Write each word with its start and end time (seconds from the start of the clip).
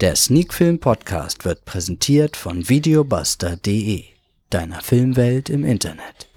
Der 0.00 0.16
Sneakfilm 0.16 0.80
Podcast 0.80 1.44
wird 1.44 1.64
präsentiert 1.66 2.36
von 2.36 2.68
videobuster.de, 2.68 4.02
deiner 4.50 4.80
Filmwelt 4.80 5.48
im 5.48 5.64
Internet. 5.64 6.28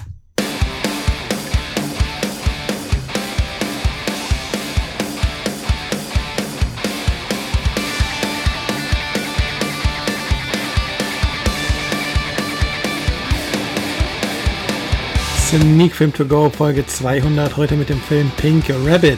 Sneak 15.48 15.96
Film 15.96 16.14
to 16.14 16.26
Go 16.26 16.52
Folge 16.52 16.86
200 16.86 17.58
heute 17.58 17.76
mit 17.76 17.90
dem 17.90 18.00
Film 18.02 18.30
Pink 18.38 18.66
Rabbit. 18.86 19.18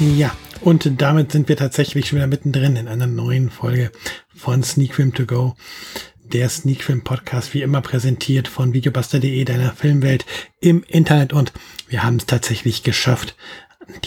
Ja, 0.00 0.36
und 0.60 1.00
damit 1.00 1.30
sind 1.30 1.48
wir 1.48 1.56
tatsächlich 1.56 2.08
schon 2.08 2.16
wieder 2.16 2.26
mittendrin 2.26 2.74
in 2.74 2.88
einer 2.88 3.06
neuen 3.06 3.48
Folge 3.48 3.92
von 4.34 4.64
Sneak 4.64 4.94
Film 4.94 5.14
to 5.14 5.24
Go. 5.24 5.54
Der 6.24 6.48
Sneak 6.48 6.82
Film 6.82 7.04
Podcast 7.04 7.54
wie 7.54 7.62
immer 7.62 7.80
präsentiert 7.80 8.48
von 8.48 8.72
videobuster.de, 8.72 9.44
deiner 9.44 9.72
Filmwelt 9.72 10.26
im 10.60 10.82
Internet 10.82 11.32
und 11.32 11.52
wir 11.86 12.02
haben 12.02 12.16
es 12.16 12.26
tatsächlich 12.26 12.82
geschafft, 12.82 13.36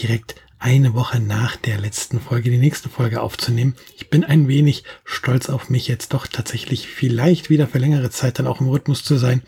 direkt 0.01 0.35
eine 0.59 0.93
Woche 0.93 1.21
nach 1.21 1.55
der 1.55 1.77
letzten 1.77 2.19
Folge 2.19 2.49
die 2.49 2.57
nächste 2.57 2.89
Folge 2.89 3.21
aufzunehmen. 3.21 3.75
Ich 3.95 4.09
bin 4.09 4.25
ein 4.25 4.49
wenig 4.49 4.83
stolz 5.05 5.49
auf 5.49 5.69
mich, 5.69 5.87
jetzt 5.87 6.13
doch 6.13 6.27
tatsächlich 6.27 6.87
vielleicht 6.87 7.49
wieder 7.49 7.67
für 7.67 7.77
längere 7.77 8.09
Zeit 8.09 8.39
dann 8.39 8.47
auch 8.47 8.59
im 8.59 8.67
Rhythmus 8.67 9.05
zu 9.05 9.17
sein. 9.17 9.41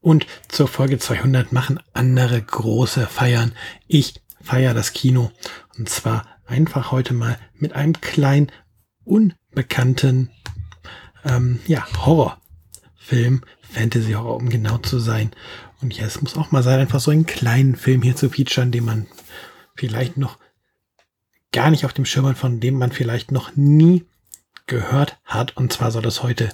Und 0.00 0.26
zur 0.48 0.68
Folge 0.68 0.98
200 0.98 1.52
machen 1.52 1.80
andere 1.92 2.40
große 2.40 3.06
Feiern. 3.08 3.52
Ich 3.88 4.22
feiere 4.42 4.74
das 4.74 4.92
Kino. 4.92 5.30
Und 5.78 5.88
zwar 5.88 6.26
einfach 6.46 6.92
heute 6.92 7.14
mal 7.14 7.38
mit 7.54 7.72
einem 7.72 8.00
kleinen, 8.00 8.52
unbekannten 9.04 10.30
ähm, 11.24 11.60
ja, 11.66 11.86
Horrorfilm, 12.04 13.42
Fantasy-Horror, 13.72 14.36
um 14.36 14.48
genau 14.48 14.78
zu 14.78 14.98
sein. 14.98 15.30
Und 15.80 15.96
ja, 15.96 16.06
es 16.06 16.20
muss 16.20 16.36
auch 16.36 16.50
mal 16.52 16.62
sein, 16.62 16.80
einfach 16.80 17.00
so 17.00 17.10
einen 17.10 17.26
kleinen 17.26 17.76
Film 17.76 18.02
hier 18.02 18.16
zu 18.16 18.30
featuren, 18.30 18.70
den 18.70 18.84
man 18.84 19.06
vielleicht 19.74 20.16
noch 20.16 20.38
gar 21.52 21.70
nicht 21.70 21.84
auf 21.84 21.92
dem 21.92 22.04
Schirm 22.04 22.34
von 22.34 22.60
dem 22.60 22.78
man 22.78 22.92
vielleicht 22.92 23.32
noch 23.32 23.56
nie 23.56 24.04
gehört 24.66 25.18
hat. 25.24 25.56
Und 25.56 25.72
zwar 25.72 25.90
soll 25.90 26.06
es 26.06 26.22
heute 26.22 26.50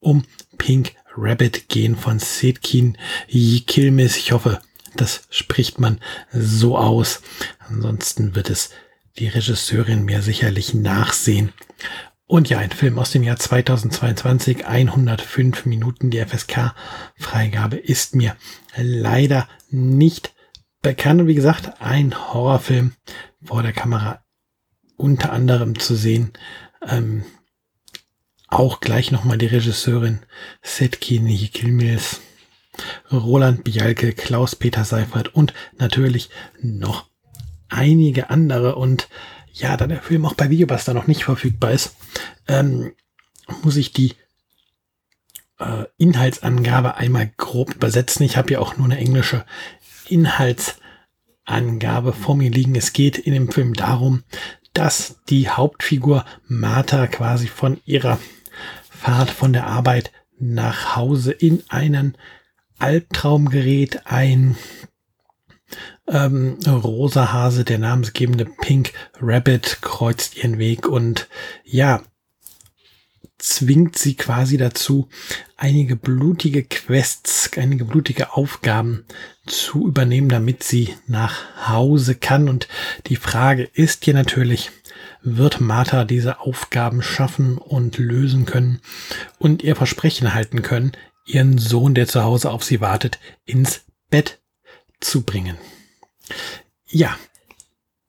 um 0.00 0.24
Pink 0.58 0.94
Rabbit 1.16 1.68
gehen 1.68 1.96
von 1.96 2.18
Sedkin 2.18 2.96
Yilmaz. 3.28 4.16
Ich 4.16 4.32
hoffe, 4.32 4.60
das 4.96 5.22
spricht 5.30 5.80
man 5.80 6.00
so 6.32 6.76
aus. 6.76 7.22
Ansonsten 7.58 8.34
wird 8.34 8.50
es 8.50 8.70
die 9.18 9.28
Regisseurin 9.28 10.04
mir 10.04 10.22
sicherlich 10.22 10.74
nachsehen. 10.74 11.52
Und 12.26 12.48
ja, 12.48 12.58
ein 12.58 12.70
Film 12.70 12.98
aus 12.98 13.10
dem 13.10 13.22
Jahr 13.22 13.36
2022, 13.36 14.66
105 14.66 15.66
Minuten. 15.66 16.10
Die 16.10 16.24
FSK-Freigabe 16.24 17.76
ist 17.76 18.14
mir 18.14 18.36
leider 18.76 19.48
nicht 19.68 20.32
bekannt. 20.80 21.20
Und 21.20 21.26
wie 21.26 21.34
gesagt, 21.34 21.82
ein 21.82 22.14
Horrorfilm 22.32 22.94
vor 23.44 23.62
der 23.62 23.72
Kamera 23.72 24.24
unter 24.96 25.32
anderem 25.32 25.78
zu 25.78 25.94
sehen. 25.94 26.32
Ähm, 26.88 27.24
auch 28.48 28.80
gleich 28.80 29.10
nochmal 29.10 29.38
die 29.38 29.46
Regisseurin 29.46 30.20
Setkin 30.62 31.26
Kilmils, 31.52 32.20
Roland 33.18 33.64
Bialke, 33.64 34.12
Klaus-Peter 34.12 34.84
Seifert 34.84 35.34
und 35.34 35.54
natürlich 35.78 36.30
noch 36.60 37.06
einige 37.68 38.30
andere. 38.30 38.76
Und 38.76 39.08
ja, 39.52 39.76
da 39.76 39.86
der 39.86 40.02
Film 40.02 40.26
auch 40.26 40.34
bei 40.34 40.50
Videobuster 40.50 40.94
noch 40.94 41.06
nicht 41.06 41.24
verfügbar 41.24 41.72
ist, 41.72 41.96
ähm, 42.48 42.92
muss 43.62 43.76
ich 43.76 43.92
die 43.92 44.14
äh, 45.58 45.84
Inhaltsangabe 45.98 46.96
einmal 46.96 47.30
grob 47.36 47.74
übersetzen. 47.74 48.24
Ich 48.24 48.36
habe 48.36 48.52
ja 48.52 48.60
auch 48.60 48.76
nur 48.76 48.86
eine 48.86 48.98
englische 48.98 49.44
Inhaltsangabe 50.08 52.12
vor 52.12 52.36
mir 52.36 52.50
liegen. 52.50 52.74
Es 52.74 52.92
geht 52.92 53.18
in 53.18 53.32
dem 53.32 53.50
Film 53.50 53.74
darum, 53.74 54.24
dass 54.72 55.20
die 55.28 55.48
Hauptfigur 55.48 56.24
Martha 56.46 57.06
quasi 57.06 57.46
von 57.46 57.80
ihrer 57.84 58.18
Fahrt 58.90 59.30
von 59.30 59.52
der 59.52 59.66
Arbeit 59.66 60.12
nach 60.38 60.96
Hause 60.96 61.32
in 61.32 61.62
einen 61.68 62.16
Albtraum 62.82 63.48
gerät. 63.48 64.06
Ein 64.06 64.56
ähm, 66.08 66.58
rosa 66.66 67.32
Hase, 67.32 67.64
der 67.64 67.78
namensgebende 67.78 68.44
Pink 68.44 68.92
Rabbit, 69.20 69.78
kreuzt 69.80 70.36
ihren 70.36 70.58
Weg 70.58 70.88
und 70.88 71.28
ja, 71.64 72.02
zwingt 73.38 73.98
sie 73.98 74.14
quasi 74.16 74.56
dazu, 74.56 75.08
einige 75.56 75.96
blutige 75.96 76.64
Quests, 76.64 77.50
einige 77.56 77.84
blutige 77.84 78.34
Aufgaben 78.34 79.04
zu 79.46 79.88
übernehmen, 79.88 80.28
damit 80.28 80.62
sie 80.62 80.94
nach 81.06 81.68
Hause 81.68 82.14
kann. 82.14 82.48
Und 82.48 82.68
die 83.06 83.16
Frage 83.16 83.64
ist 83.72 84.04
hier 84.04 84.14
natürlich, 84.14 84.70
wird 85.22 85.60
Martha 85.60 86.04
diese 86.04 86.40
Aufgaben 86.40 87.02
schaffen 87.02 87.58
und 87.58 87.98
lösen 87.98 88.44
können 88.44 88.80
und 89.38 89.62
ihr 89.62 89.76
Versprechen 89.76 90.34
halten 90.34 90.62
können, 90.62 90.92
ihren 91.24 91.58
Sohn, 91.58 91.94
der 91.94 92.06
zu 92.06 92.22
Hause 92.22 92.50
auf 92.50 92.64
sie 92.64 92.80
wartet, 92.80 93.18
ins 93.44 93.84
Bett 94.10 94.40
zu 95.00 95.22
bringen. 95.22 95.56
Ja, 96.88 97.18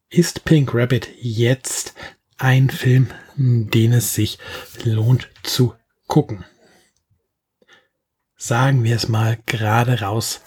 ist 0.10 0.46
Pink 0.46 0.74
Rabbit 0.74 1.10
jetzt 1.20 1.94
ein 2.38 2.70
Film, 2.70 3.10
den 3.36 3.94
es 3.94 4.14
sich 4.14 4.38
lohnt 4.84 5.30
zu 5.44 5.74
gucken. 6.08 6.46
Sagen 8.36 8.84
wir 8.84 8.96
es 8.96 9.08
mal 9.08 9.38
gerade 9.46 10.02
raus. 10.02 10.42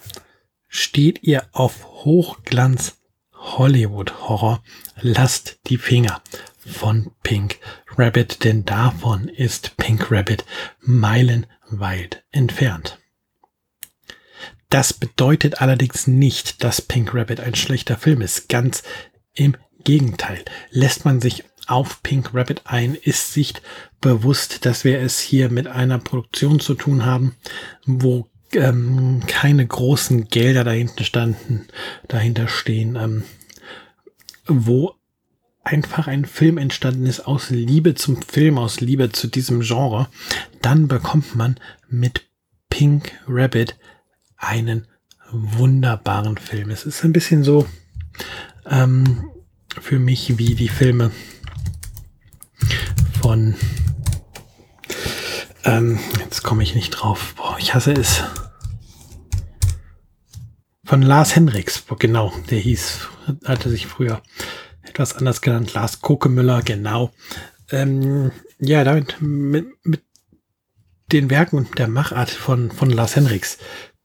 Steht 0.69 1.23
ihr 1.23 1.49
auf 1.53 1.87
Hochglanz 2.05 2.99
Hollywood 3.33 4.29
Horror, 4.29 4.63
lasst 5.01 5.61
die 5.69 5.79
Finger 5.79 6.23
von 6.67 7.13
Pink 7.23 7.59
Rabbit, 7.97 8.45
denn 8.45 8.65
davon 8.65 9.29
ist 9.29 9.77
Pink 9.77 10.11
Rabbit 10.11 10.45
meilenweit 10.81 12.25
entfernt. 12.33 12.99
Das 14.69 14.93
bedeutet 14.93 15.61
allerdings 15.61 16.07
nicht, 16.07 16.65
dass 16.65 16.83
Pink 16.83 17.15
Rabbit 17.15 17.41
ein 17.41 17.55
schlechter 17.55 17.97
Film 17.97 18.21
ist. 18.21 18.49
Ganz 18.49 18.83
im 19.35 19.57
Gegenteil. 19.85 20.45
Lässt 20.71 21.05
man 21.05 21.21
sich 21.21 21.45
auf 21.69 22.03
Pink 22.03 22.35
Rabbit 22.35 22.63
ein, 22.65 22.95
ist 22.95 23.33
sich 23.33 23.55
bewusst, 24.01 24.67
dass 24.67 24.85
wir 24.85 25.01
es 25.01 25.21
hier 25.21 25.51
mit 25.51 25.67
einer 25.69 25.99
Produktion 25.99 26.61
zu 26.61 26.75
tun 26.75 27.05
haben, 27.05 27.37
wo 27.85 28.29
ähm, 28.53 29.23
keine 29.27 29.67
großen 29.67 30.29
Gelder 30.29 30.65
dahinter 30.65 31.05
standen, 31.05 31.67
dahinter 32.09 32.49
stehen, 32.49 32.97
ähm, 32.97 33.25
wo 34.47 34.96
einfach 35.67 36.07
ein 36.07 36.25
Film 36.25 36.59
entstanden 36.59 37.07
ist 37.07 37.27
aus 37.27 37.51
Liebe 37.51 37.97
zum 37.97 38.23
Film, 38.23 38.57
aus 38.57 38.81
Liebe 38.81 39.11
zu 39.11 39.27
diesem 39.27 39.63
Genre, 39.63 40.09
dann 40.63 40.87
bekommt 40.87 41.35
man 41.35 41.59
mit 41.89 42.29
Pink 42.71 43.13
Rabbit 43.27 43.77
einen 44.37 44.87
wunderbaren 45.33 46.39
Film. 46.39 46.71
Es 46.71 46.87
ist 46.87 47.05
ein 47.05 47.13
bisschen 47.13 47.43
so 47.43 47.67
ähm, 48.67 49.29
für 49.81 49.99
mich 49.99 50.39
wie 50.39 50.55
die 50.55 50.69
Filme 50.69 51.11
von 53.21 53.57
ähm, 55.65 55.99
jetzt 56.21 56.45
komme 56.45 56.63
ich 56.63 56.77
nicht 56.77 56.91
drauf. 56.91 57.35
Boah, 57.37 57.57
ich 57.59 57.75
hasse 57.75 57.93
es. 57.93 58.23
Von 60.85 61.03
Lars 61.03 61.35
Henriks, 61.35 61.83
genau, 61.99 62.33
der 62.51 62.61
hieß, 62.61 63.09
hatte 63.45 63.69
sich 63.69 63.89
früher 63.89 64.23
etwas 64.97 65.15
anders 65.15 65.43
genannt, 65.43 65.75
Lars 65.75 66.01
Kokemüller, 66.01 66.63
genau. 66.63 67.13
Ähm, 67.71 68.33
ja, 68.59 68.83
damit 68.83 69.21
mit, 69.21 69.67
mit 69.85 70.03
den 71.13 71.29
Werken 71.29 71.59
und 71.59 71.79
der 71.79 71.87
Machart 71.87 72.31
von, 72.31 72.71
von 72.71 72.89
Lars 72.89 73.15
Henriks 73.15 73.59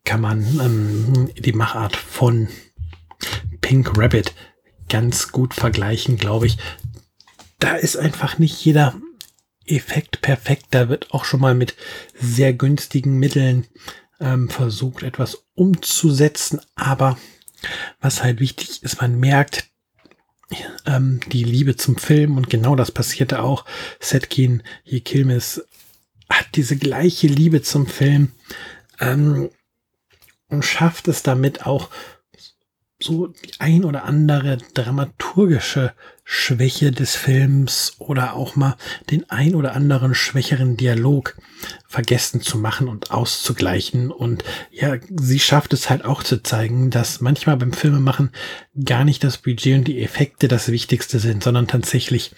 kann 0.04 0.20
man 0.20 0.42
ähm, 0.60 1.30
die 1.38 1.54
Machart 1.54 1.96
von 1.96 2.50
Pink 3.62 3.98
Rabbit 3.98 4.34
ganz 4.90 5.32
gut 5.32 5.54
vergleichen, 5.54 6.18
glaube 6.18 6.48
ich. 6.48 6.58
Da 7.60 7.76
ist 7.76 7.96
einfach 7.96 8.38
nicht 8.38 8.66
jeder 8.66 8.94
Effekt 9.66 10.22
perfekt. 10.22 10.66
Da 10.72 10.90
wird 10.90 11.12
auch 11.12 11.24
schon 11.24 11.40
mal 11.40 11.56
mit 11.56 11.76
sehr 12.20 12.52
günstigen 12.52 13.18
Mitteln 13.18 13.66
ähm, 14.20 14.50
versucht, 14.50 15.04
etwas 15.04 15.46
umzusetzen. 15.54 16.60
Aber 16.76 17.18
was 18.02 18.22
halt 18.24 18.42
wichtig 18.42 18.84
ist, 18.84 19.00
man 19.00 19.18
merkt 19.18 19.71
ähm, 20.86 21.20
die 21.28 21.44
Liebe 21.44 21.76
zum 21.76 21.98
Film 21.98 22.38
und 22.38 22.50
genau 22.50 22.76
das 22.76 22.92
passierte 22.92 23.42
auch. 23.42 23.66
Setkin 24.00 24.64
Yekilmes 24.86 25.66
hat 26.30 26.48
diese 26.56 26.78
gleiche 26.78 27.28
Liebe 27.28 27.62
zum 27.62 27.88
Film 27.88 28.32
ähm, 29.00 29.50
und 30.48 30.64
schafft 30.66 31.08
es 31.08 31.24
damit 31.24 31.66
auch 31.66 31.90
so 33.04 33.28
die 33.28 33.52
ein 33.60 33.84
oder 33.84 34.06
andere 34.06 34.58
dramaturgische 34.74 35.94
Schwäche 36.24 36.92
des 36.92 37.16
Films 37.16 37.96
oder 37.98 38.36
auch 38.36 38.56
mal 38.56 38.78
den 39.10 39.30
ein 39.30 39.54
oder 39.54 39.74
anderen 39.74 40.16
schwächeren 40.16 40.78
Dialog 40.78 41.36
vergessen 41.88 42.42
zu 42.42 42.58
machen 42.58 42.88
und 42.88 43.12
auszugleichen. 43.12 44.12
Und 44.12 44.44
ja, 44.72 44.96
sie 45.10 45.40
schafft 45.40 45.74
es 45.74 45.90
halt 45.90 46.06
auch 46.06 46.24
zu 46.24 46.42
zeigen, 46.42 46.90
dass 46.90 47.22
manchmal 47.22 47.58
beim 47.58 47.74
Filmemachen 47.74 48.32
gar 48.86 49.04
nicht 49.04 49.24
das 49.24 49.40
Budget 49.40 49.80
und 49.80 49.88
die 49.88 50.02
Effekte 50.02 50.48
das 50.48 50.72
Wichtigste 50.72 51.20
sind, 51.20 51.44
sondern 51.44 51.68
tatsächlich 51.68 52.32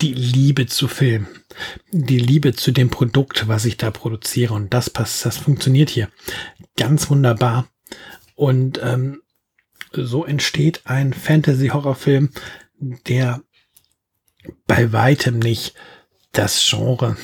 die 0.00 0.14
Liebe 0.14 0.66
zu 0.66 0.88
Film, 0.88 1.28
die 1.92 2.18
Liebe 2.18 2.54
zu 2.54 2.72
dem 2.72 2.90
Produkt, 2.90 3.48
was 3.48 3.64
ich 3.64 3.76
da 3.76 3.90
produziere. 3.90 4.54
Und 4.54 4.72
das 4.72 4.90
passt, 4.90 5.24
das 5.24 5.36
funktioniert 5.36 5.90
hier 5.90 6.08
ganz 6.76 7.10
wunderbar. 7.10 7.68
Und 8.34 8.80
ähm, 8.82 9.20
so 9.92 10.24
entsteht 10.24 10.82
ein 10.84 11.12
Fantasy-Horrorfilm, 11.12 12.30
der 12.78 13.42
bei 14.66 14.92
weitem 14.92 15.38
nicht 15.38 15.74
das 16.32 16.64
Genre 16.68 17.16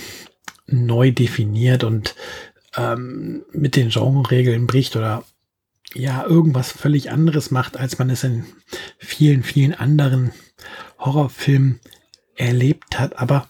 neu 0.66 1.12
definiert 1.12 1.84
und 1.84 2.14
ähm, 2.76 3.44
mit 3.52 3.76
den 3.76 3.90
Genreregeln 3.90 4.66
bricht 4.66 4.96
oder 4.96 5.24
ja 5.94 6.24
irgendwas 6.24 6.72
völlig 6.72 7.10
anderes 7.10 7.50
macht, 7.50 7.76
als 7.76 7.98
man 7.98 8.10
es 8.10 8.24
in 8.24 8.44
vielen, 8.98 9.42
vielen 9.42 9.74
anderen 9.74 10.32
Horrorfilmen 10.98 11.80
erlebt 12.34 12.98
hat. 12.98 13.18
Aber 13.18 13.48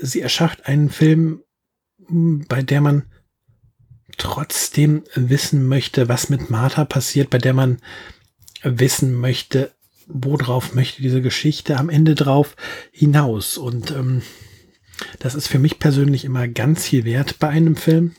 sie 0.00 0.20
erschafft 0.20 0.66
einen 0.66 0.90
Film, 0.90 1.42
bei 2.08 2.62
der 2.62 2.80
man 2.80 3.04
trotzdem 4.16 5.04
wissen 5.14 5.68
möchte, 5.68 6.08
was 6.08 6.30
mit 6.30 6.50
Martha 6.50 6.84
passiert, 6.84 7.30
bei 7.30 7.38
der 7.38 7.52
man 7.52 7.78
wissen 8.62 9.14
möchte, 9.14 9.72
worauf 10.06 10.74
möchte 10.74 11.02
diese 11.02 11.22
Geschichte 11.22 11.76
am 11.76 11.88
Ende 11.88 12.14
drauf 12.14 12.56
hinaus. 12.92 13.58
Und 13.58 13.90
ähm, 13.90 14.22
das 15.18 15.34
ist 15.34 15.48
für 15.48 15.58
mich 15.58 15.78
persönlich 15.78 16.24
immer 16.24 16.48
ganz 16.48 16.86
viel 16.86 17.04
wert 17.04 17.38
bei 17.38 17.48
einem 17.48 17.76
Film. 17.76 18.14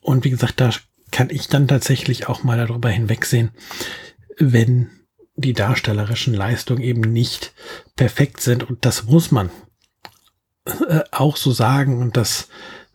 Und 0.00 0.24
wie 0.24 0.30
gesagt, 0.30 0.60
da 0.60 0.70
kann 1.10 1.30
ich 1.30 1.48
dann 1.48 1.68
tatsächlich 1.68 2.28
auch 2.28 2.44
mal 2.44 2.56
darüber 2.56 2.88
hinwegsehen, 2.88 3.50
wenn 4.38 4.90
die 5.36 5.52
darstellerischen 5.52 6.34
Leistungen 6.34 6.82
eben 6.82 7.00
nicht 7.00 7.52
perfekt 7.96 8.40
sind. 8.40 8.68
Und 8.68 8.84
das 8.84 9.04
muss 9.04 9.30
man 9.30 9.50
äh, 10.88 11.00
auch 11.10 11.36
so 11.36 11.50
sagen. 11.50 12.00
Und 12.00 12.16
das 12.16 12.48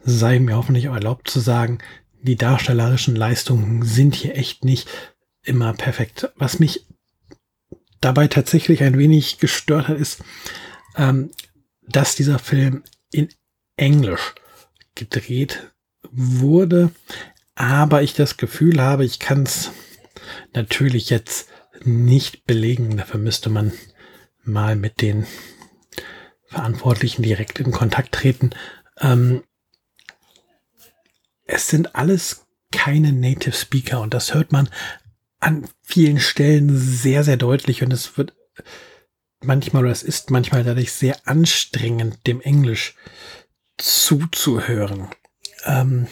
sei 0.04 0.40
mir 0.40 0.56
hoffentlich 0.56 0.90
auch 0.90 0.94
erlaubt 0.94 1.30
zu 1.30 1.40
sagen. 1.40 1.80
Die 2.22 2.36
darstellerischen 2.36 3.16
Leistungen 3.16 3.84
sind 3.84 4.16
hier 4.16 4.36
echt 4.36 4.64
nicht 4.64 4.88
immer 5.46 5.74
perfekt. 5.74 6.30
Was 6.36 6.60
mich 6.60 6.86
dabei 8.02 8.28
tatsächlich 8.28 8.84
ein 8.84 8.98
wenig 8.98 9.40
gestört 9.40 9.88
hat, 9.88 9.98
ist, 9.98 10.24
ähm, 10.96 11.32
dass 11.88 12.16
dieser 12.16 12.40
Film 12.40 12.84
in 13.12 13.30
Englisch 13.78 14.36
gedreht 14.96 15.72
wurde, 16.12 16.92
aber 17.56 18.04
ich 18.04 18.14
das 18.14 18.38
Gefühl 18.38 18.82
habe, 18.82 19.06
ich 19.06 19.20
kann 19.20 19.44
es 19.44 19.72
natürlich 20.54 21.10
jetzt 21.10 21.50
nicht 21.84 22.46
belegen. 22.46 22.98
Dafür 22.98 23.20
müsste 23.20 23.50
man 23.50 23.74
mal 24.44 24.76
mit 24.76 25.02
den 25.02 25.26
Verantwortlichen 26.48 27.24
direkt 27.24 27.60
in 27.60 27.72
Kontakt 27.72 28.14
treten. 28.14 28.52
Ähm, 29.00 29.44
es 31.46 31.68
sind 31.68 31.96
alles 31.96 32.46
keine 32.72 33.14
Native 33.14 33.56
Speaker 33.56 34.02
und 34.02 34.14
das 34.14 34.34
hört 34.34 34.52
man 34.52 34.70
an 35.46 35.68
vielen 35.84 36.20
Stellen 36.20 36.76
sehr, 36.76 37.24
sehr 37.24 37.38
deutlich 37.38 37.84
und 37.84 37.94
es 37.94 38.18
wird 38.18 38.34
manchmal 39.44 39.84
oder 39.84 39.92
es 39.92 40.02
ist 40.02 40.32
manchmal 40.32 40.64
dadurch 40.64 40.92
sehr 40.92 41.16
anstrengend, 41.26 42.26
dem 42.26 42.42
Englisch 42.42 42.96
zuzuhören. 43.78 45.10
Ähm, 45.66 46.08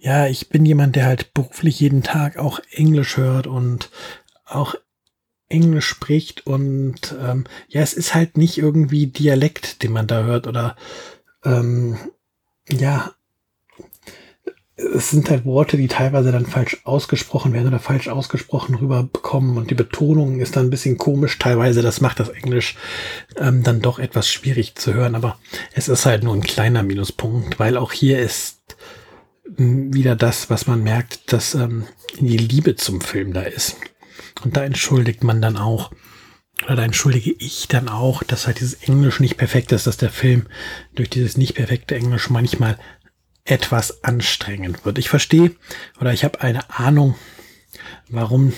ja, 0.00 0.26
ich 0.26 0.48
bin 0.48 0.66
jemand, 0.66 0.96
der 0.96 1.06
halt 1.06 1.34
beruflich 1.34 1.78
jeden 1.78 2.02
Tag 2.02 2.36
auch 2.36 2.58
Englisch 2.72 3.16
hört 3.16 3.46
und 3.46 3.90
auch 4.44 4.74
Englisch 5.48 5.86
spricht 5.86 6.48
und 6.48 7.14
ähm, 7.20 7.44
ja, 7.68 7.80
es 7.82 7.92
ist 7.92 8.12
halt 8.12 8.36
nicht 8.36 8.58
irgendwie 8.58 9.06
Dialekt, 9.06 9.84
den 9.84 9.92
man 9.92 10.08
da 10.08 10.24
hört 10.24 10.48
oder 10.48 10.74
ähm, 11.44 11.96
ja, 12.68 13.14
es 14.96 15.10
sind 15.10 15.30
halt 15.30 15.44
Worte, 15.44 15.76
die 15.76 15.88
teilweise 15.88 16.32
dann 16.32 16.46
falsch 16.46 16.78
ausgesprochen 16.84 17.52
werden 17.52 17.68
oder 17.68 17.78
falsch 17.78 18.08
ausgesprochen 18.08 18.74
rüberbekommen 18.74 19.56
und 19.56 19.70
die 19.70 19.74
Betonung 19.74 20.40
ist 20.40 20.56
dann 20.56 20.66
ein 20.66 20.70
bisschen 20.70 20.98
komisch 20.98 21.38
teilweise. 21.38 21.82
Das 21.82 22.00
macht 22.00 22.18
das 22.18 22.30
Englisch 22.30 22.76
ähm, 23.36 23.62
dann 23.62 23.80
doch 23.80 23.98
etwas 23.98 24.28
schwierig 24.28 24.74
zu 24.74 24.94
hören, 24.94 25.14
aber 25.14 25.38
es 25.74 25.88
ist 25.88 26.06
halt 26.06 26.24
nur 26.24 26.34
ein 26.34 26.42
kleiner 26.42 26.82
Minuspunkt, 26.82 27.58
weil 27.58 27.76
auch 27.76 27.92
hier 27.92 28.18
ist 28.18 28.60
ähm, 29.58 29.92
wieder 29.92 30.16
das, 30.16 30.50
was 30.50 30.66
man 30.66 30.82
merkt, 30.82 31.32
dass 31.32 31.54
ähm, 31.54 31.86
die 32.18 32.38
Liebe 32.38 32.76
zum 32.76 33.00
Film 33.00 33.32
da 33.32 33.42
ist. 33.42 33.76
Und 34.44 34.56
da 34.56 34.64
entschuldigt 34.64 35.24
man 35.24 35.42
dann 35.42 35.56
auch, 35.56 35.90
oder 36.64 36.76
da 36.76 36.84
entschuldige 36.84 37.32
ich 37.38 37.68
dann 37.68 37.88
auch, 37.88 38.22
dass 38.22 38.46
halt 38.46 38.60
dieses 38.60 38.74
Englisch 38.74 39.20
nicht 39.20 39.36
perfekt 39.36 39.72
ist, 39.72 39.86
dass 39.86 39.98
der 39.98 40.10
Film 40.10 40.46
durch 40.94 41.10
dieses 41.10 41.36
nicht 41.36 41.54
perfekte 41.54 41.94
Englisch 41.94 42.30
manchmal 42.30 42.78
etwas 43.46 44.04
anstrengend 44.04 44.84
wird. 44.84 44.98
Ich 44.98 45.08
verstehe 45.08 45.52
oder 46.00 46.12
ich 46.12 46.24
habe 46.24 46.40
eine 46.40 46.68
Ahnung, 46.70 47.14
warum 48.08 48.52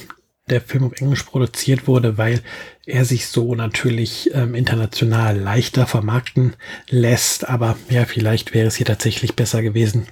der 0.49 0.61
Film 0.61 0.85
auf 0.85 1.01
Englisch 1.01 1.23
produziert 1.25 1.87
wurde, 1.87 2.17
weil 2.17 2.43
er 2.87 3.05
sich 3.05 3.27
so 3.27 3.55
natürlich 3.55 4.31
ähm, 4.35 4.55
international 4.55 5.39
leichter 5.39 5.87
vermarkten 5.87 6.57
lässt. 6.89 7.49
Aber 7.49 7.77
ja, 7.91 8.07
vielleicht 8.07 8.55
wäre 8.55 8.69
es 8.69 8.77
hier 8.77 8.87
tatsächlich 8.87 9.37
besser 9.37 9.63
gewesen, 9.63 10.07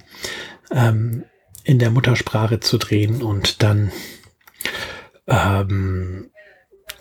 ähm, 0.71 1.23
in 1.63 1.79
der 1.79 1.89
Muttersprache 1.89 2.59
zu 2.59 2.77
drehen 2.77 3.23
und 3.23 3.63
dann 3.63 3.91
ähm, 5.25 6.29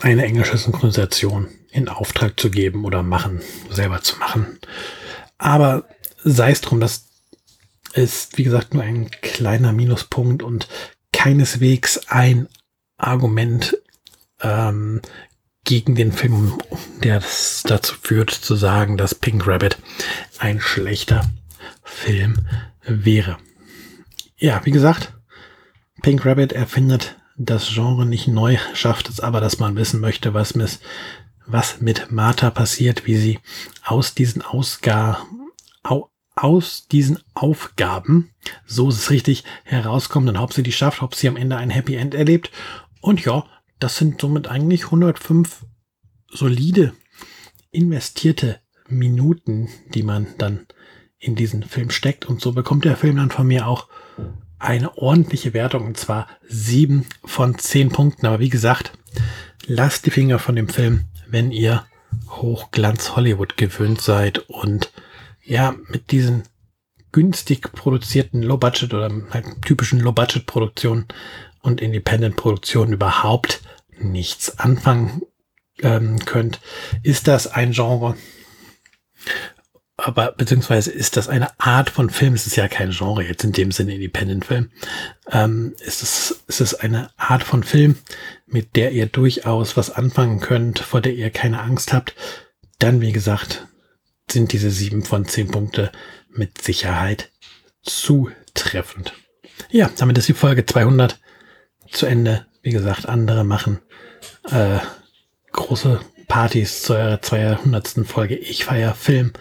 eine 0.01 0.25
englische 0.25 0.57
Synchronisation 0.57 1.49
in 1.71 1.89
Auftrag 1.89 2.41
zu 2.41 2.51
geben 2.51 2.85
oder 2.85 3.03
machen, 3.03 3.43
selber 3.71 4.01
zu 4.01 4.17
machen. 4.17 4.59
Aber 5.39 5.85
sei 6.25 6.51
es 6.51 6.63
drum, 6.63 6.81
dass 6.81 7.07
ist, 7.97 8.39
wie 8.39 8.45
gesagt, 8.45 8.75
nur 8.75 8.83
ein 8.83 9.11
kleiner 9.23 9.73
Minuspunkt 9.73 10.43
und 10.43 10.69
keineswegs 11.13 12.09
ein 12.09 12.49
Argument 12.97 13.77
ähm, 14.41 15.01
gegen 15.65 15.95
den 15.95 16.13
Film, 16.13 16.59
der 17.03 17.23
dazu 17.65 17.95
führt, 18.01 18.31
zu 18.31 18.55
sagen, 18.55 18.97
dass 18.97 19.15
Pink 19.15 19.47
Rabbit 19.47 19.79
ein 20.39 20.61
schlechter 20.61 21.29
Film 21.83 22.47
wäre. 22.83 23.39
Ja, 24.37 24.61
wie 24.65 24.71
gesagt, 24.71 25.13
Pink 26.03 26.25
Rabbit 26.25 26.53
erfindet 26.53 27.17
das 27.37 27.69
Genre 27.69 28.07
nicht 28.07 28.29
neu, 28.29 28.59
schafft 28.75 29.09
es 29.09 29.21
aber, 29.21 29.41
dass 29.41 29.59
man 29.59 29.77
wissen 29.77 30.01
möchte, 30.01 30.35
was 30.35 30.55
mit, 30.55 30.79
was 31.47 31.81
mit 31.81 32.13
Martha 32.13 32.51
passiert, 32.51 33.07
wie 33.07 33.17
sie 33.17 33.41
aus 33.85 34.15
diesen 34.15 34.43
Ausgaben 34.43 35.51
aus 36.37 36.87
diesen 36.87 37.19
Aufgaben, 37.35 38.31
so 38.67 38.91
ist 38.91 38.97
es 38.97 39.11
richtig, 39.11 39.45
herauskommt 39.65 40.29
und 40.29 40.37
ob 40.37 40.53
sie 40.53 40.63
die 40.63 40.73
schafft, 40.73 41.03
ob 41.03 41.15
sie 41.15 41.29
am 41.29 41.37
Ende 41.37 41.57
ein 41.57 41.71
Happy 41.71 41.97
End 41.97 42.15
erlebt. 42.15 42.51
Und 43.01 43.25
ja, 43.25 43.45
das 43.79 43.97
sind 43.97 44.21
somit 44.21 44.47
eigentlich 44.47 44.85
105 44.85 45.65
solide 46.31 46.93
investierte 47.71 48.61
Minuten, 48.89 49.69
die 49.95 50.03
man 50.03 50.27
dann 50.39 50.67
in 51.19 51.35
diesen 51.35 51.63
Film 51.63 51.91
steckt. 51.91 52.27
Und 52.27 52.41
so 52.41 52.53
bekommt 52.53 52.85
der 52.85 52.97
Film 52.97 53.17
dann 53.17 53.31
von 53.31 53.47
mir 53.47 53.67
auch 53.67 53.89
eine 54.59 54.97
ordentliche 54.97 55.55
Wertung, 55.55 55.87
und 55.87 55.97
zwar 55.97 56.29
sieben 56.47 57.07
von 57.25 57.59
zehn 57.59 57.91
Punkten. 57.91 58.27
Aber 58.27 58.41
wie 58.41 58.49
gesagt, 58.51 58.93
lasst 59.67 60.07
die 60.07 60.11
Finger 60.11 60.39
von 60.39 60.55
dem 60.55 60.69
Film, 60.69 61.05
wenn 61.29 61.51
ihr 61.51 61.87
Hochglanz 62.29 63.17
Hollywood 63.17 63.57
gewöhnt 63.57 64.01
seid 64.01 64.39
und 64.51 64.93
ja, 65.47 65.75
mit 65.89 66.11
diesen 66.11 66.43
günstig 67.13 67.73
produzierten 67.73 68.43
Low-Budget 68.43 68.93
oder 68.93 69.11
halt 69.31 69.47
typischen 69.63 70.01
Low-Budget-Produktionen 70.01 71.07
und 71.63 71.81
Independent-Produktionen 71.81 72.93
überhaupt 72.93 73.63
nichts 73.99 74.59
anfangen 74.59 75.23
ähm, 75.81 76.19
könnt, 76.25 76.61
ist 77.03 77.29
das 77.29 77.47
ein 77.47 77.73
Genre, 77.73 78.17
aber 79.97 80.33
beziehungsweise 80.33 80.91
ist 80.91 81.17
das 81.17 81.29
eine 81.29 81.59
Art 81.59 81.89
von 81.89 82.11
Film, 82.11 82.35
es 82.35 82.47
ist 82.47 82.57
ja 82.57 82.69
kein 82.69 82.91
Genre 82.91 83.23
jetzt 83.23 83.45
in 83.45 83.53
dem 83.53 83.73
Sinne 83.73 83.95
Independent-Film, 83.95 84.71
ähm, 85.31 85.75
ist, 85.81 86.03
es, 86.03 86.45
ist 86.47 86.61
es 86.61 86.75
eine 86.75 87.11
Art 87.17 87.43
von 87.43 87.63
Film, 87.63 87.97
mit 88.47 88.77
der 88.77 88.93
ihr 88.93 89.07
durchaus 89.07 89.77
was 89.77 89.91
anfangen 89.91 90.41
könnt, 90.41 90.81
vor 90.81 91.01
der 91.01 91.15
ihr 91.15 91.31
keine 91.31 91.63
Angst 91.63 91.95
habt, 91.95 92.15
dann 92.79 93.01
wie 93.01 93.13
gesagt, 93.13 93.67
sind 94.31 94.53
diese 94.53 94.71
sieben 94.71 95.03
von 95.03 95.27
zehn 95.27 95.49
Punkte 95.49 95.93
mit 96.31 96.61
Sicherheit 96.63 97.31
zutreffend. 97.83 99.13
Ja, 99.71 99.91
damit 99.97 100.19
ist 100.19 100.29
die 100.29 100.35
Folge 100.35 100.67
200 100.67 101.19
zu 101.91 102.07
Ende. 102.07 102.47
Wie 102.63 102.71
gesagt, 102.71 103.09
andere 103.09 103.45
machen 103.45 103.79
äh, 104.51 104.79
große 105.53 106.01
Partys 106.29 106.83
zur 106.83 107.21
200. 107.23 108.07
Folge 108.07 108.37
Ich 108.37 108.65
feier 108.65 108.95
Film 108.95 109.33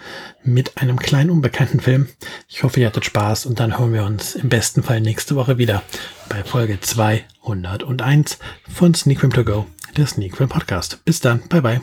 mit 0.43 0.77
einem 0.77 0.99
kleinen 0.99 1.31
unbekannten 1.31 1.79
Film. 1.79 2.07
Ich 2.47 2.63
hoffe, 2.63 2.79
ihr 2.79 2.87
hattet 2.87 3.05
Spaß 3.05 3.47
und 3.47 3.59
dann 3.59 3.77
hören 3.77 3.93
wir 3.93 4.05
uns 4.05 4.35
im 4.35 4.49
besten 4.49 4.83
Fall 4.83 5.01
nächste 5.01 5.35
Woche 5.35 5.57
wieder 5.57 5.81
bei 6.29 6.43
Folge 6.43 6.79
201 6.79 8.37
von 8.71 8.93
Sneak 8.93 9.19
Film 9.19 9.33
To 9.33 9.43
Go, 9.43 9.65
der 9.97 10.05
Sneak 10.05 10.37
Film 10.37 10.49
Podcast. 10.49 11.03
Bis 11.05 11.19
dann, 11.19 11.47
bye 11.49 11.61
bye. 11.61 11.81